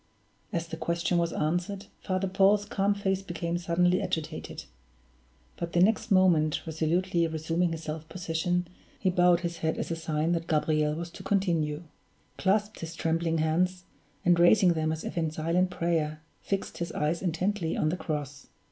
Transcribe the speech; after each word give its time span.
As 0.51 0.65
the 0.67 0.77
question 0.77 1.19
was 1.19 1.31
answered, 1.31 1.85
Father 1.99 2.27
Paul's 2.27 2.65
calm 2.65 2.95
face 2.95 3.21
became 3.21 3.59
suddenly 3.59 4.01
agitated; 4.01 4.63
but 5.57 5.73
the 5.73 5.79
next 5.79 6.09
moment, 6.09 6.65
resolutely 6.65 7.27
resuming 7.27 7.71
his 7.71 7.83
self 7.83 8.09
possession, 8.09 8.67
he 8.99 9.11
bowed 9.11 9.41
his 9.41 9.57
head 9.57 9.77
as 9.77 9.91
a 9.91 9.95
sign 9.95 10.31
that 10.31 10.47
Gabriel 10.47 10.95
was 10.95 11.11
to 11.11 11.21
continue; 11.21 11.83
clasped 12.39 12.79
his 12.79 12.95
trembling 12.95 13.37
hands, 13.37 13.83
and 14.25 14.39
raising 14.39 14.73
them 14.73 14.91
as 14.91 15.03
if 15.03 15.19
in 15.19 15.29
silent 15.29 15.69
prayer, 15.69 16.23
fixed 16.41 16.79
his 16.79 16.91
eyes 16.93 17.21
intently 17.21 17.77
on 17.77 17.89
the 17.89 17.95
cross. 17.97 18.47